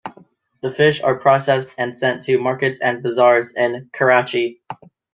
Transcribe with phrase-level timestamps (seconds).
[0.61, 4.59] The fish are processed and sent to markets and bazaars in Karachi.